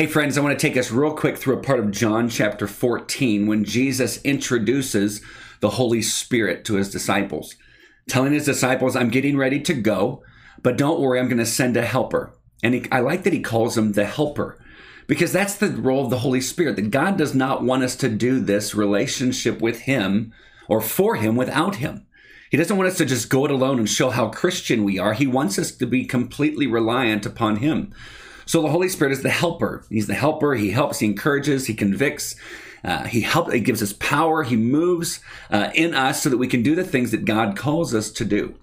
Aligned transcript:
Hey, 0.00 0.06
friends, 0.06 0.38
I 0.38 0.40
want 0.40 0.58
to 0.58 0.66
take 0.66 0.78
us 0.78 0.90
real 0.90 1.12
quick 1.12 1.36
through 1.36 1.58
a 1.58 1.62
part 1.62 1.78
of 1.78 1.90
John 1.90 2.30
chapter 2.30 2.66
14 2.66 3.46
when 3.46 3.66
Jesus 3.66 4.18
introduces 4.22 5.20
the 5.60 5.68
Holy 5.68 6.00
Spirit 6.00 6.64
to 6.64 6.76
his 6.76 6.90
disciples, 6.90 7.54
telling 8.08 8.32
his 8.32 8.46
disciples, 8.46 8.96
I'm 8.96 9.10
getting 9.10 9.36
ready 9.36 9.60
to 9.60 9.74
go, 9.74 10.22
but 10.62 10.78
don't 10.78 11.00
worry, 11.02 11.20
I'm 11.20 11.28
going 11.28 11.36
to 11.36 11.44
send 11.44 11.76
a 11.76 11.84
helper. 11.84 12.32
And 12.62 12.72
he, 12.72 12.86
I 12.90 13.00
like 13.00 13.24
that 13.24 13.34
he 13.34 13.40
calls 13.40 13.76
him 13.76 13.92
the 13.92 14.06
helper 14.06 14.58
because 15.06 15.32
that's 15.32 15.56
the 15.56 15.68
role 15.68 16.04
of 16.04 16.10
the 16.10 16.20
Holy 16.20 16.40
Spirit, 16.40 16.76
that 16.76 16.90
God 16.90 17.18
does 17.18 17.34
not 17.34 17.62
want 17.62 17.82
us 17.82 17.94
to 17.96 18.08
do 18.08 18.40
this 18.40 18.74
relationship 18.74 19.60
with 19.60 19.80
him 19.80 20.32
or 20.66 20.80
for 20.80 21.16
him 21.16 21.36
without 21.36 21.76
him. 21.76 22.06
He 22.50 22.56
doesn't 22.56 22.78
want 22.78 22.88
us 22.88 22.96
to 22.96 23.04
just 23.04 23.28
go 23.28 23.44
it 23.44 23.50
alone 23.50 23.78
and 23.78 23.86
show 23.86 24.08
how 24.08 24.30
Christian 24.30 24.82
we 24.82 24.98
are. 24.98 25.12
He 25.12 25.26
wants 25.26 25.58
us 25.58 25.70
to 25.72 25.86
be 25.86 26.06
completely 26.06 26.66
reliant 26.66 27.26
upon 27.26 27.56
him. 27.56 27.92
So 28.50 28.62
the 28.62 28.68
Holy 28.68 28.88
Spirit 28.88 29.12
is 29.12 29.22
the 29.22 29.30
helper. 29.30 29.84
He's 29.88 30.08
the 30.08 30.14
helper. 30.14 30.56
He 30.56 30.72
helps, 30.72 30.98
he 30.98 31.06
encourages, 31.06 31.66
he 31.66 31.72
convicts. 31.72 32.34
Uh, 32.82 33.04
he 33.04 33.20
helps, 33.20 33.52
he 33.52 33.60
gives 33.60 33.80
us 33.80 33.92
power. 33.92 34.42
He 34.42 34.56
moves 34.56 35.20
uh, 35.52 35.70
in 35.72 35.94
us 35.94 36.24
so 36.24 36.30
that 36.30 36.36
we 36.36 36.48
can 36.48 36.64
do 36.64 36.74
the 36.74 36.82
things 36.82 37.12
that 37.12 37.24
God 37.24 37.56
calls 37.56 37.94
us 37.94 38.10
to 38.10 38.24
do. 38.24 38.56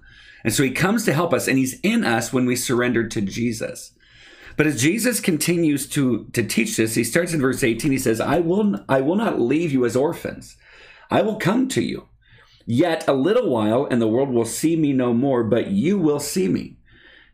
And 0.44 0.52
so 0.52 0.62
he 0.62 0.72
comes 0.72 1.06
to 1.06 1.14
help 1.14 1.32
us 1.32 1.48
and 1.48 1.56
he's 1.56 1.80
in 1.80 2.04
us 2.04 2.34
when 2.34 2.44
we 2.44 2.54
surrender 2.54 3.08
to 3.08 3.22
Jesus. 3.22 3.92
But 4.58 4.66
as 4.66 4.78
Jesus 4.78 5.20
continues 5.20 5.88
to, 5.88 6.26
to 6.34 6.42
teach 6.42 6.76
this, 6.76 6.94
he 6.94 7.02
starts 7.02 7.32
in 7.32 7.40
verse 7.40 7.64
18. 7.64 7.90
He 7.90 7.96
says, 7.96 8.20
I 8.20 8.40
will, 8.40 8.84
I 8.90 9.00
will 9.00 9.16
not 9.16 9.40
leave 9.40 9.72
you 9.72 9.86
as 9.86 9.96
orphans. 9.96 10.58
I 11.10 11.22
will 11.22 11.36
come 11.36 11.66
to 11.68 11.80
you. 11.80 12.08
Yet 12.66 13.08
a 13.08 13.14
little 13.14 13.48
while, 13.48 13.88
and 13.90 14.02
the 14.02 14.06
world 14.06 14.28
will 14.28 14.44
see 14.44 14.76
me 14.76 14.92
no 14.92 15.14
more, 15.14 15.44
but 15.44 15.68
you 15.68 15.96
will 15.98 16.20
see 16.20 16.46
me. 16.46 16.77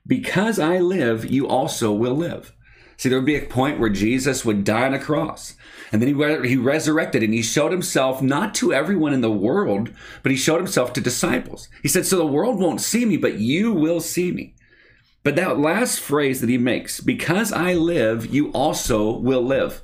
Because 0.07 0.59
I 0.59 0.79
live, 0.79 1.31
you 1.31 1.49
also 1.49 1.93
will 1.93 2.15
live. 2.15 2.53
See, 2.97 3.09
there 3.09 3.19
would 3.19 3.27
be 3.27 3.37
a 3.37 3.47
point 3.47 3.81
where 3.81 3.91
Jesus 3.91 4.45
would 4.45 4.65
die 4.65 4.87
on 4.87 4.95
a 4.95 4.99
cross. 4.99 5.57
And 5.91 6.01
then 6.01 6.09
he, 6.09 6.49
he 6.49 6.57
resurrected 6.57 7.23
and 7.23 7.33
he 7.33 7.43
showed 7.43 7.73
himself 7.73 8.23
not 8.23 8.55
to 8.57 8.73
everyone 8.73 9.13
in 9.13 9.21
the 9.21 9.31
world, 9.31 9.91
but 10.23 10.31
he 10.31 10.37
showed 10.39 10.59
himself 10.59 10.93
to 10.93 11.01
disciples. 11.01 11.69
He 11.83 11.89
said, 11.89 12.07
So 12.07 12.17
the 12.17 12.27
world 12.27 12.59
won't 12.59 12.81
see 12.81 13.05
me, 13.05 13.17
but 13.17 13.39
you 13.39 13.73
will 13.73 14.01
see 14.01 14.31
me. 14.33 14.55
But 15.23 15.37
that 15.37 15.59
last 15.59 16.01
phrase 16.01 16.41
that 16.41 16.51
he 16.51 16.59
makes, 16.59 17.01
because 17.01 17.51
I 17.53 17.75
live, 17.75 18.27
you 18.27 18.51
also 18.53 19.17
will 19.19 19.43
live. 19.43 19.83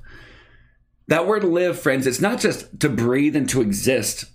That 1.08 1.26
word 1.26 1.42
live, 1.42 1.80
friends, 1.80 2.06
it's 2.06 2.20
not 2.20 2.38
just 2.38 2.78
to 2.80 2.88
breathe 2.88 3.34
and 3.34 3.48
to 3.48 3.62
exist. 3.62 4.26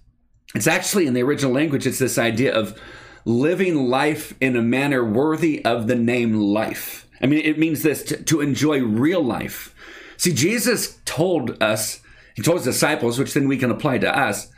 It's 0.55 0.67
actually 0.67 1.05
in 1.05 1.13
the 1.13 1.23
original 1.23 1.53
language, 1.53 1.85
it's 1.85 1.99
this 1.99 2.17
idea 2.17 2.53
of 2.53 2.79
living 3.25 3.89
life 3.89 4.33
in 4.39 4.55
a 4.55 4.61
manner 4.61 5.03
worthy 5.03 5.65
of 5.65 5.87
the 5.87 5.95
name 5.95 6.35
life. 6.35 7.07
I 7.21 7.25
mean, 7.25 7.43
it 7.43 7.57
means 7.57 7.81
this 7.81 8.03
to, 8.03 8.23
to 8.23 8.41
enjoy 8.41 8.81
real 8.81 9.23
life. 9.23 9.73
See, 10.17 10.33
Jesus 10.33 10.99
told 11.05 11.61
us, 11.61 12.01
he 12.35 12.41
told 12.41 12.57
his 12.57 12.65
disciples, 12.65 13.17
which 13.17 13.33
then 13.33 13.47
we 13.47 13.57
can 13.57 13.71
apply 13.71 13.97
to 13.99 14.17
us, 14.17 14.51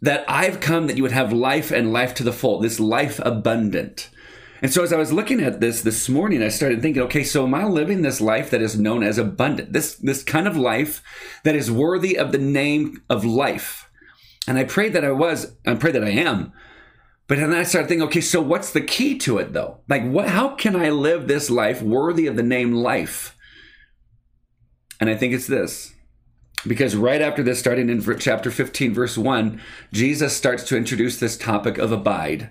that 0.00 0.24
I've 0.28 0.60
come 0.60 0.86
that 0.86 0.96
you 0.96 1.02
would 1.02 1.12
have 1.12 1.32
life 1.32 1.70
and 1.70 1.92
life 1.92 2.14
to 2.14 2.22
the 2.22 2.32
full, 2.32 2.60
this 2.60 2.80
life 2.80 3.20
abundant. 3.24 4.08
And 4.62 4.72
so 4.72 4.82
as 4.82 4.92
I 4.92 4.98
was 4.98 5.12
looking 5.12 5.40
at 5.40 5.60
this 5.60 5.82
this 5.82 6.08
morning, 6.08 6.42
I 6.42 6.48
started 6.48 6.82
thinking, 6.82 7.02
okay, 7.02 7.24
so 7.24 7.44
am 7.44 7.54
I 7.54 7.64
living 7.64 8.02
this 8.02 8.20
life 8.20 8.50
that 8.50 8.62
is 8.62 8.78
known 8.78 9.02
as 9.02 9.16
abundant? 9.16 9.72
This 9.72 9.94
this 9.94 10.22
kind 10.22 10.46
of 10.46 10.56
life 10.56 11.02
that 11.44 11.56
is 11.56 11.70
worthy 11.70 12.16
of 12.16 12.30
the 12.30 12.38
name 12.38 13.02
of 13.08 13.24
life. 13.24 13.90
And 14.46 14.58
I 14.58 14.64
prayed 14.64 14.92
that 14.92 15.04
I 15.04 15.12
was, 15.12 15.54
I 15.66 15.74
pray 15.74 15.92
that 15.92 16.04
I 16.04 16.10
am. 16.10 16.52
But 17.30 17.38
then 17.38 17.54
I 17.54 17.62
started 17.62 17.86
thinking, 17.86 18.08
okay, 18.08 18.22
so 18.22 18.42
what's 18.42 18.72
the 18.72 18.80
key 18.80 19.16
to 19.18 19.38
it 19.38 19.52
though? 19.52 19.78
Like, 19.88 20.02
what? 20.02 20.30
How 20.30 20.56
can 20.56 20.74
I 20.74 20.90
live 20.90 21.28
this 21.28 21.48
life 21.48 21.80
worthy 21.80 22.26
of 22.26 22.34
the 22.34 22.42
name 22.42 22.72
life? 22.72 23.36
And 24.98 25.08
I 25.08 25.14
think 25.14 25.32
it's 25.32 25.46
this. 25.46 25.94
Because 26.66 26.96
right 26.96 27.22
after 27.22 27.44
this, 27.44 27.60
starting 27.60 27.88
in 27.88 28.02
chapter 28.18 28.50
15, 28.50 28.92
verse 28.92 29.16
1, 29.16 29.60
Jesus 29.92 30.36
starts 30.36 30.64
to 30.64 30.76
introduce 30.76 31.20
this 31.20 31.36
topic 31.36 31.78
of 31.78 31.92
abide. 31.92 32.50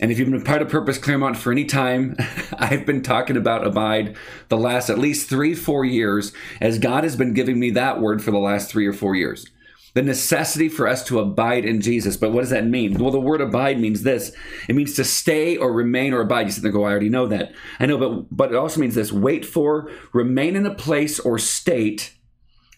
And 0.00 0.12
if 0.12 0.20
you've 0.20 0.30
been 0.30 0.44
part 0.44 0.62
of 0.62 0.68
Purpose 0.68 0.98
Claremont 0.98 1.36
for 1.36 1.50
any 1.50 1.64
time, 1.64 2.14
I've 2.60 2.86
been 2.86 3.02
talking 3.02 3.36
about 3.36 3.66
abide 3.66 4.16
the 4.50 4.56
last 4.56 4.88
at 4.88 5.00
least 5.00 5.28
three, 5.28 5.52
four 5.52 5.84
years, 5.84 6.32
as 6.60 6.78
God 6.78 7.02
has 7.02 7.16
been 7.16 7.34
giving 7.34 7.58
me 7.58 7.70
that 7.70 8.00
word 8.00 8.22
for 8.22 8.30
the 8.30 8.38
last 8.38 8.70
three 8.70 8.86
or 8.86 8.92
four 8.92 9.16
years 9.16 9.50
the 9.96 10.02
necessity 10.02 10.68
for 10.68 10.86
us 10.86 11.02
to 11.02 11.18
abide 11.18 11.64
in 11.64 11.80
Jesus. 11.80 12.18
But 12.18 12.30
what 12.30 12.42
does 12.42 12.50
that 12.50 12.66
mean? 12.66 12.98
Well, 12.98 13.10
the 13.10 13.18
word 13.18 13.40
abide 13.40 13.80
means 13.80 14.02
this 14.02 14.30
it 14.68 14.76
means 14.76 14.94
to 14.96 15.04
stay 15.04 15.56
or 15.56 15.72
remain 15.72 16.12
or 16.12 16.20
abide. 16.20 16.44
You 16.44 16.52
sit 16.52 16.62
there 16.62 16.70
go, 16.70 16.84
I 16.84 16.90
already 16.90 17.08
know 17.08 17.26
that. 17.28 17.54
I 17.80 17.86
know, 17.86 17.96
but, 17.96 18.26
but 18.30 18.52
it 18.52 18.56
also 18.56 18.78
means 18.78 18.94
this 18.94 19.10
wait 19.10 19.46
for, 19.46 19.90
remain 20.12 20.54
in 20.54 20.66
a 20.66 20.74
place 20.74 21.18
or 21.18 21.38
state, 21.38 22.12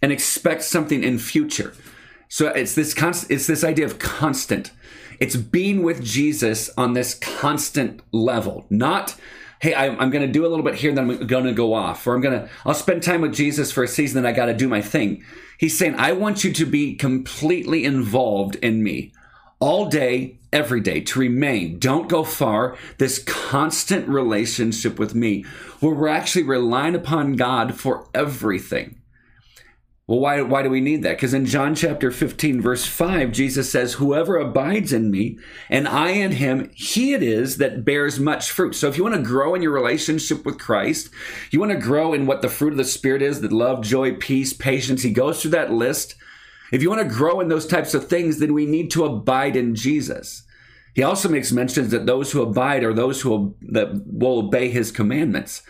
and 0.01 0.13
expect 0.13 0.63
something 0.63 1.03
in 1.03 1.19
future. 1.19 1.75
So 2.29 2.51
it's 2.51 2.77
this 2.77 2.95
constant, 2.95 3.33
it's 3.33 3.49
this 3.49 3.65
idea 3.65 3.87
of 3.87 3.99
constant. 3.99 4.71
It's 5.19 5.35
being 5.35 5.83
with 5.83 6.05
Jesus 6.05 6.71
on 6.77 6.93
this 6.93 7.15
constant 7.17 8.01
level, 8.13 8.65
not 8.71 9.17
hey, 9.61 9.75
I'm, 9.75 9.99
I'm 10.01 10.11
going 10.11 10.27
to 10.27 10.33
do 10.33 10.47
a 10.47 10.49
little 10.49 10.65
bit 10.65 10.75
here, 10.75 10.91
and 10.91 10.99
then 10.99 11.11
I'm 11.11 11.27
going 11.27 11.45
to 11.45 11.53
go 11.53 11.75
off, 11.75 12.07
or 12.07 12.15
I'm 12.15 12.21
going 12.21 12.41
to, 12.41 12.49
I'll 12.65 12.75
spend 12.75 13.03
time 13.03 13.21
with 13.21 13.35
Jesus 13.35 13.73
for 13.73 13.83
a 13.83 13.89
season, 13.89 14.23
then 14.23 14.31
I 14.31 14.35
got 14.35 14.47
to 14.47 14.55
do 14.55 14.69
my 14.69 14.81
thing. 14.81 15.25
He's 15.59 15.79
saying, 15.79 15.97
I 15.97 16.13
want 16.13 16.45
you 16.45 16.53
to 16.53 16.65
be 16.67 16.95
completely 16.95 17.85
involved 17.85 18.55
in 18.57 18.83
me 18.83 19.13
all 19.59 19.87
day, 19.87 20.39
every 20.53 20.81
day, 20.81 21.01
to 21.01 21.19
remain. 21.19 21.79
Don't 21.79 22.09
go 22.09 22.23
far. 22.23 22.77
This 22.99 23.19
constant 23.19 24.09
relationship 24.09 24.99
with 24.99 25.15
me 25.15 25.45
where 25.81 25.95
we're 25.95 26.09
actually 26.09 26.45
relying 26.45 26.95
upon 26.95 27.35
God 27.35 27.75
for 27.79 28.09
everything. 28.15 29.01
Well, 30.09 30.21
why, 30.21 30.41
why 30.41 30.63
do 30.63 30.71
we 30.71 30.81
need 30.81 31.03
that? 31.03 31.19
Because 31.19 31.35
in 31.35 31.45
John 31.45 31.75
chapter 31.75 32.11
15, 32.11 32.63
verse 32.63 32.87
5, 32.87 33.31
Jesus 33.31 33.71
says, 33.71 33.93
Whoever 33.95 34.39
abides 34.39 34.91
in 34.91 35.11
me 35.11 35.39
and 35.69 35.87
I 35.87 36.13
in 36.13 36.33
him, 36.33 36.71
he 36.75 37.13
it 37.13 37.23
is 37.23 37.59
that 37.59 37.85
bears 37.85 38.19
much 38.19 38.51
fruit. 38.51 38.75
So 38.75 38.89
if 38.89 38.97
you 38.97 39.03
want 39.03 39.17
to 39.17 39.23
grow 39.23 39.55
in 39.55 39.61
your 39.61 39.73
relationship 39.73 40.47
with 40.47 40.59
Christ, 40.59 41.11
you 41.51 41.61
want 41.61 41.73
to 41.73 41.79
grow 41.79 42.15
in 42.15 42.25
what 42.25 42.41
the 42.41 42.49
fruit 42.49 42.73
of 42.73 42.79
the 42.79 42.87
Spirit 42.87 43.21
is 43.21 43.43
that 43.43 43.53
love, 43.53 43.83
joy, 43.83 44.15
peace, 44.15 44.55
patience, 44.55 45.03
he 45.03 45.11
goes 45.11 45.43
through 45.43 45.51
that 45.51 45.75
list. 45.75 46.15
If 46.73 46.81
you 46.81 46.89
want 46.89 47.03
to 47.03 47.15
grow 47.15 47.41
in 47.41 47.49
those 47.49 47.67
types 47.67 47.93
of 47.93 48.09
things, 48.09 48.39
then 48.39 48.55
we 48.55 48.65
need 48.65 48.91
to 48.93 49.05
abide 49.05 49.57
in 49.57 49.75
Jesus. 49.75 50.45
He 50.95 51.03
also 51.03 51.29
makes 51.29 51.53
mentions 51.53 51.91
that 51.91 52.07
those 52.07 52.33
who 52.33 52.41
abide 52.41 52.83
are 52.83 52.95
those 52.95 53.21
who 53.21 53.29
will, 53.29 53.57
that 53.61 54.07
will 54.07 54.39
obey 54.39 54.71
his 54.71 54.91
commandments. 54.91 55.63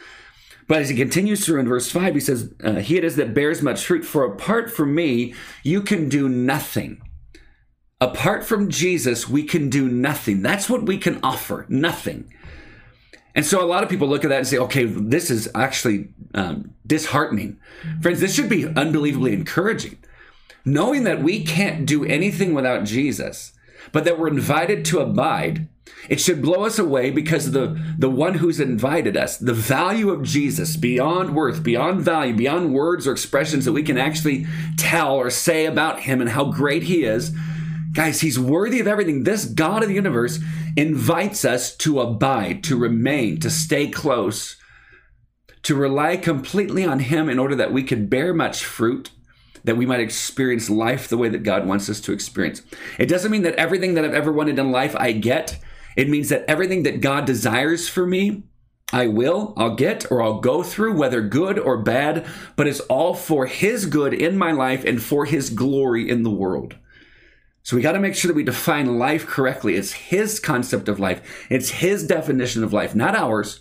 But 0.69 0.83
as 0.83 0.91
he 0.91 0.97
continues 0.97 1.45
through 1.45 1.61
in 1.61 1.69
verse 1.69 1.91
5, 1.91 2.15
he 2.15 2.21
says, 2.21 2.53
uh, 2.63 2.75
He 2.75 2.99
it 2.99 3.05
is 3.05 3.17
that 3.17 3.35
bears 3.35 3.63
much 3.63 3.85
fruit, 3.85 4.05
for 4.05 4.25
apart 4.25 4.71
from 4.71 4.95
me, 4.95 5.35
you 5.65 5.81
can 5.81 6.09
do 6.09 6.29
nothing. 6.29 7.01
Apart 8.01 8.45
from 8.45 8.71
Jesus, 8.71 9.29
we 9.29 9.43
can 9.43 9.71
do 9.71 9.89
nothing. 9.89 10.43
That's 10.43 10.71
what 10.71 10.85
we 10.85 10.99
can 10.99 11.19
offer 11.23 11.67
nothing. 11.69 12.33
And 13.35 13.47
so 13.47 13.63
a 13.63 13.67
lot 13.67 13.83
of 13.83 13.89
people 13.89 14.09
look 14.09 14.25
at 14.25 14.29
that 14.29 14.39
and 14.39 14.47
say, 14.47 14.59
okay, 14.59 14.85
this 14.85 15.31
is 15.31 15.49
actually 15.55 16.09
um, 16.35 16.75
disheartening. 16.87 17.59
Friends, 18.03 18.21
this 18.21 18.35
should 18.35 18.49
be 18.49 18.67
unbelievably 18.67 19.33
encouraging. 19.33 19.99
Knowing 20.65 21.05
that 21.05 21.23
we 21.23 21.45
can't 21.45 21.87
do 21.87 22.05
anything 22.05 22.53
without 22.53 22.85
Jesus, 22.85 23.53
but 23.93 24.05
that 24.05 24.19
we're 24.19 24.29
invited 24.29 24.85
to 24.87 25.01
abide 25.01 25.69
it 26.09 26.21
should 26.21 26.41
blow 26.41 26.65
us 26.65 26.79
away 26.79 27.11
because 27.11 27.51
the, 27.51 27.79
the 27.99 28.11
one 28.11 28.35
who's 28.35 28.61
invited 28.61 29.17
us, 29.17 29.37
the 29.37 29.53
value 29.53 30.11
of 30.11 30.23
Jesus 30.23 30.77
beyond 30.77 31.35
worth, 31.35 31.63
beyond 31.63 32.03
value, 32.03 32.35
beyond 32.35 32.73
words 32.73 33.07
or 33.07 33.13
expressions 33.13 33.65
that 33.65 33.73
we 33.73 33.83
can 33.83 33.99
actually 33.99 34.47
tell 34.77 35.15
or 35.17 35.31
say 35.31 35.67
about 35.67 36.01
him 36.01 36.21
and 36.21 36.31
how 36.31 36.47
great 36.47 36.85
he 36.85 37.05
is. 37.05 37.33
Guys, 37.93 38.21
he's 38.21 38.39
worthy 38.39 38.81
of 38.81 38.87
everything. 38.87 39.25
This 39.25 39.45
God 39.45 39.83
of 39.83 39.89
the 39.89 39.95
universe 39.95 40.39
invites 40.77 41.45
us 41.45 41.77
to 41.79 42.01
abide, 42.01 42.63
to 42.65 42.77
remain, 42.77 43.41
to 43.41 43.51
stay 43.51 43.89
close, 43.89 44.57
to 45.63 45.75
rely 45.75 46.17
completely 46.17 46.85
on 46.85 47.01
him 47.01 47.29
in 47.29 47.39
order 47.39 47.57
that 47.57 47.73
we 47.73 47.83
could 47.83 48.09
bear 48.09 48.33
much 48.33 48.65
fruit 48.65 49.11
that 49.65 49.77
we 49.77 49.87
might 49.87 50.01
experience 50.01 50.71
life 50.71 51.09
the 51.09 51.19
way 51.19 51.29
that 51.29 51.43
God 51.43 51.67
wants 51.67 51.89
us 51.89 52.01
to 52.03 52.13
experience. 52.13 52.63
It 52.99 53.07
doesn't 53.07 53.31
mean 53.31 53.43
that 53.43 53.55
everything 53.55 53.95
that 53.95 54.05
I've 54.05 54.15
ever 54.15 54.33
wanted 54.33 54.59
in 54.59 54.71
life 54.71 54.95
I 54.97 55.13
get. 55.13 55.59
It 55.97 56.09
means 56.09 56.29
that 56.29 56.45
everything 56.49 56.85
that 56.85 57.01
God 57.01 57.25
desires 57.25 57.89
for 57.89 58.07
me, 58.07 58.45
I 58.93 59.07
will, 59.07 59.53
I'll 59.57 59.75
get, 59.75 60.11
or 60.11 60.23
I'll 60.23 60.41
go 60.41 60.63
through, 60.63 60.97
whether 60.97 61.21
good 61.21 61.59
or 61.59 61.83
bad, 61.83 62.27
but 62.57 62.67
it's 62.67 62.81
all 62.81 63.15
for 63.15 63.47
His 63.47 63.85
good 63.85 64.15
in 64.15 64.39
my 64.39 64.53
life 64.53 64.85
and 64.85 65.03
for 65.03 65.25
His 65.27 65.51
glory 65.51 66.09
in 66.09 66.23
the 66.23 66.31
world. 66.31 66.77
So 67.63 67.77
we 67.77 67.83
got 67.83 67.93
to 67.93 67.99
make 67.99 68.15
sure 68.15 68.29
that 68.29 68.37
we 68.37 68.45
define 68.45 68.99
life 68.99 69.27
correctly. 69.27 69.75
It's 69.75 69.93
His 69.93 70.41
concept 70.41 70.89
of 70.89 70.99
life, 70.99 71.47
it's 71.51 71.69
His 71.71 72.07
definition 72.07 72.65
of 72.65 72.73
life, 72.73 72.95
not 72.95 73.15
ours. 73.15 73.61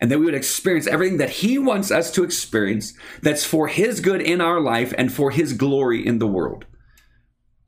And 0.00 0.10
that 0.10 0.18
we 0.18 0.26
would 0.26 0.34
experience 0.34 0.86
everything 0.86 1.18
that 1.18 1.30
He 1.30 1.58
wants 1.58 1.90
us 1.90 2.10
to 2.12 2.24
experience 2.24 2.94
that's 3.22 3.44
for 3.44 3.68
His 3.68 4.00
good 4.00 4.22
in 4.22 4.40
our 4.40 4.60
life 4.60 4.94
and 4.96 5.12
for 5.12 5.30
His 5.30 5.52
glory 5.52 6.06
in 6.06 6.18
the 6.18 6.26
world. 6.26 6.66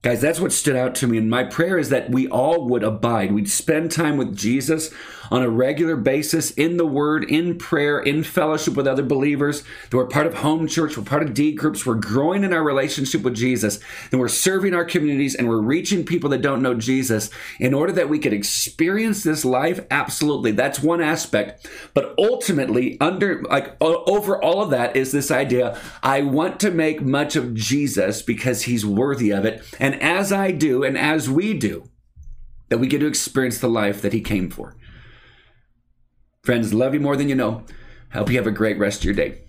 Guys, 0.02 0.22
that's 0.22 0.40
what 0.40 0.50
stood 0.50 0.76
out 0.76 0.94
to 0.94 1.06
me. 1.06 1.18
And 1.18 1.28
my 1.28 1.44
prayer 1.44 1.76
is 1.76 1.90
that 1.90 2.10
we 2.10 2.26
all 2.28 2.66
would 2.68 2.82
abide. 2.82 3.32
We'd 3.32 3.50
spend 3.50 3.90
time 3.90 4.16
with 4.16 4.34
Jesus 4.34 4.90
on 5.30 5.42
a 5.42 5.48
regular 5.48 5.96
basis 5.96 6.50
in 6.52 6.76
the 6.76 6.86
Word, 6.86 7.24
in 7.24 7.56
prayer, 7.56 8.00
in 8.00 8.24
fellowship 8.24 8.74
with 8.74 8.86
other 8.86 9.02
believers. 9.02 9.62
That 9.90 9.96
we're 9.96 10.06
part 10.06 10.26
of 10.26 10.34
home 10.34 10.66
church, 10.66 10.96
we're 10.96 11.04
part 11.04 11.22
of 11.22 11.34
D 11.34 11.52
groups, 11.52 11.86
we're 11.86 11.94
growing 11.94 12.44
in 12.44 12.52
our 12.52 12.62
relationship 12.62 13.22
with 13.22 13.36
Jesus, 13.36 13.78
and 14.10 14.20
we're 14.20 14.28
serving 14.28 14.74
our 14.74 14.84
communities 14.84 15.34
and 15.34 15.48
we're 15.48 15.60
reaching 15.60 16.04
people 16.04 16.30
that 16.30 16.42
don't 16.42 16.62
know 16.62 16.74
Jesus 16.74 17.30
in 17.58 17.74
order 17.74 17.92
that 17.92 18.08
we 18.08 18.18
could 18.18 18.32
experience 18.32 19.22
this 19.22 19.44
life. 19.44 19.80
Absolutely. 19.90 20.50
That's 20.50 20.82
one 20.82 21.00
aspect. 21.00 21.68
But 21.94 22.14
ultimately, 22.18 22.98
under 23.00 23.42
like 23.42 23.76
over 23.80 24.42
all 24.42 24.62
of 24.62 24.70
that 24.70 24.96
is 24.96 25.12
this 25.12 25.30
idea 25.30 25.78
I 26.02 26.22
want 26.22 26.58
to 26.60 26.70
make 26.70 27.02
much 27.02 27.36
of 27.36 27.54
Jesus 27.54 28.22
because 28.22 28.62
he's 28.62 28.84
worthy 28.84 29.30
of 29.30 29.44
it. 29.44 29.62
And 29.78 29.89
and 29.90 30.00
as 30.02 30.32
I 30.32 30.52
do, 30.52 30.84
and 30.84 30.96
as 30.96 31.28
we 31.28 31.52
do, 31.54 31.88
that 32.68 32.78
we 32.78 32.86
get 32.86 33.00
to 33.00 33.06
experience 33.06 33.58
the 33.58 33.68
life 33.68 34.00
that 34.02 34.12
He 34.12 34.20
came 34.20 34.48
for. 34.48 34.76
Friends, 36.42 36.72
love 36.72 36.94
you 36.94 37.00
more 37.00 37.16
than 37.16 37.28
you 37.28 37.34
know. 37.34 37.64
Hope 38.12 38.30
you 38.30 38.36
have 38.36 38.46
a 38.46 38.52
great 38.52 38.78
rest 38.78 39.00
of 39.00 39.04
your 39.04 39.14
day. 39.14 39.42